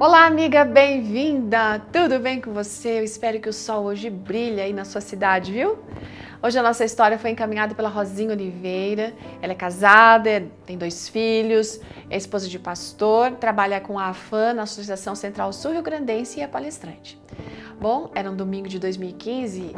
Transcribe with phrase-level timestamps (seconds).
[0.00, 1.78] Olá, amiga, bem-vinda!
[1.92, 3.00] Tudo bem com você?
[3.00, 5.78] Eu espero que o sol hoje brilhe aí na sua cidade, viu?
[6.42, 9.12] Hoje a nossa história foi encaminhada pela Rosinha Oliveira.
[9.42, 14.62] Ela é casada, tem dois filhos, é esposa de pastor, trabalha com a AFAN na
[14.62, 17.20] Associação Central Sul Rio Grandense e é palestrante.
[17.78, 19.76] Bom, era um domingo de 2015,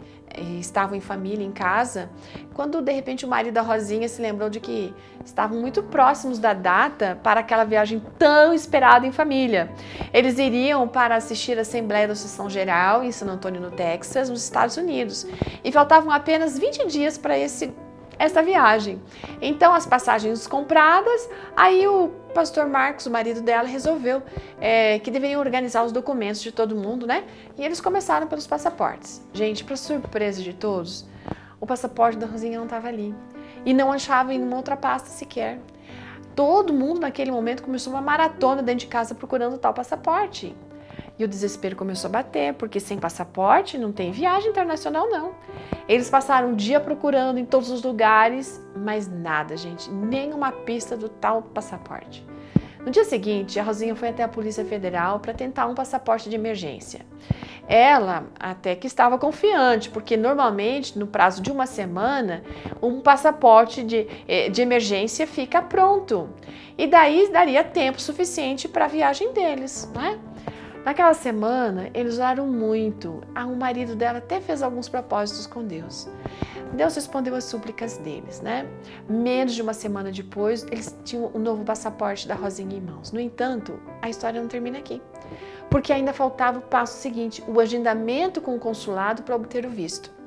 [0.58, 2.10] estavam em família, em casa,
[2.54, 4.94] quando de repente o marido da Rosinha se lembrou de que
[5.24, 9.70] estavam muito próximos da data para aquela viagem tão esperada em família.
[10.12, 14.42] Eles iriam para assistir a Assembleia da Associação Geral em San Antônio, no Texas, nos
[14.42, 15.26] Estados Unidos,
[15.62, 17.72] e faltavam apenas 20 dias para esse
[18.18, 19.02] esta viagem.
[19.40, 24.22] Então, as passagens compradas, aí o pastor Marcos, o marido dela, resolveu
[24.60, 27.24] é, que deveriam organizar os documentos de todo mundo, né?
[27.56, 29.22] E eles começaram pelos passaportes.
[29.32, 31.06] Gente, para surpresa de todos,
[31.60, 33.14] o passaporte da Rosinha não estava ali.
[33.64, 35.60] E não achava em uma outra pasta sequer.
[36.34, 40.56] Todo mundo naquele momento começou uma maratona dentro de casa procurando tal passaporte.
[41.22, 45.36] E o desespero começou a bater, porque sem passaporte não tem viagem internacional, não.
[45.88, 51.08] Eles passaram um dia procurando em todos os lugares, mas nada, gente, nenhuma pista do
[51.08, 52.26] tal passaporte.
[52.84, 56.34] No dia seguinte, a Rosinha foi até a Polícia Federal para tentar um passaporte de
[56.34, 57.06] emergência.
[57.68, 62.42] Ela até que estava confiante, porque normalmente, no prazo de uma semana,
[62.82, 66.30] um passaporte de, eh, de emergência fica pronto.
[66.76, 70.18] E daí daria tempo suficiente para a viagem deles, né?
[70.84, 73.22] Naquela semana, eles oraram muito.
[73.34, 76.08] Ah, o marido dela até fez alguns propósitos com Deus.
[76.72, 78.66] Deus respondeu as súplicas deles, né?
[79.08, 83.12] Menos de uma semana depois, eles tinham o um novo passaporte da Rosinha em mãos.
[83.12, 85.00] No entanto, a história não termina aqui,
[85.70, 90.22] porque ainda faltava o passo seguinte: o agendamento com o consulado para obter o visto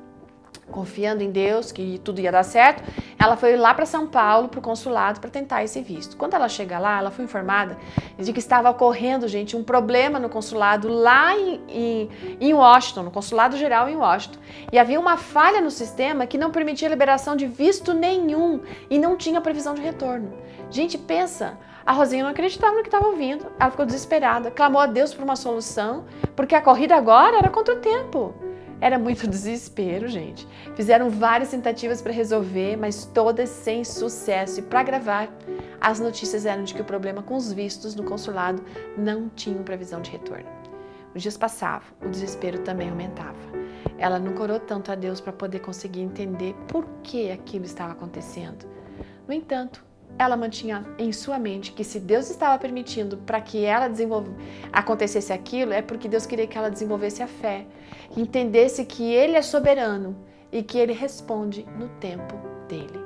[0.70, 2.82] confiando em Deus que tudo ia dar certo,
[3.18, 6.16] ela foi lá para São Paulo, para o consulado, para tentar esse visto.
[6.16, 7.78] Quando ela chega lá, ela foi informada
[8.18, 13.10] de que estava ocorrendo, gente, um problema no consulado lá em, em, em Washington, no
[13.10, 14.38] consulado geral em Washington.
[14.70, 18.60] E havia uma falha no sistema que não permitia liberação de visto nenhum
[18.90, 20.32] e não tinha previsão de retorno.
[20.70, 23.46] Gente, pensa, a Rosinha não acreditava no que estava ouvindo.
[23.58, 26.04] Ela ficou desesperada, clamou a Deus por uma solução,
[26.34, 28.34] porque a corrida agora era contra o tempo.
[28.80, 30.46] Era muito desespero, gente.
[30.74, 34.60] Fizeram várias tentativas para resolver, mas todas sem sucesso.
[34.60, 35.28] E para gravar,
[35.80, 38.62] as notícias eram de que o problema com os vistos no consulado
[38.96, 40.48] não tinha previsão de retorno.
[41.14, 43.38] Os dias passavam, o desespero também aumentava.
[43.98, 48.66] Ela nunca orou tanto a Deus para poder conseguir entender por que aquilo estava acontecendo.
[49.26, 49.82] No entanto,
[50.18, 53.90] ela mantinha em sua mente que se Deus estava permitindo para que ela
[54.72, 57.66] acontecesse aquilo, é porque Deus queria que ela desenvolvesse a fé,
[58.16, 60.16] entendesse que Ele é soberano
[60.50, 62.34] e que Ele responde no tempo
[62.68, 63.04] dele.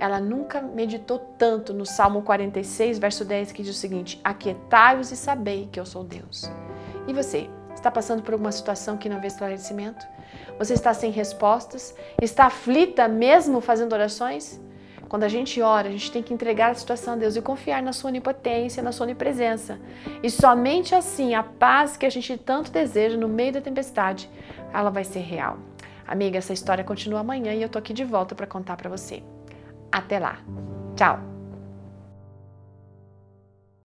[0.00, 5.16] Ela nunca meditou tanto no Salmo 46, verso 10, que diz o seguinte: Aquietai-vos e
[5.16, 6.50] sabei que eu sou Deus.
[7.06, 10.04] E você, está passando por alguma situação que não vê esclarecimento?
[10.58, 11.94] Você está sem respostas?
[12.20, 14.60] Está aflita mesmo fazendo orações?
[15.14, 17.80] Quando a gente ora, a gente tem que entregar a situação a Deus e confiar
[17.80, 19.78] na sua onipotência, na sua onipresença.
[20.24, 24.28] E somente assim, a paz que a gente tanto deseja no meio da tempestade,
[24.72, 25.56] ela vai ser real.
[26.04, 29.22] Amiga, essa história continua amanhã e eu tô aqui de volta para contar para você.
[29.92, 30.38] Até lá.
[30.96, 31.33] Tchau.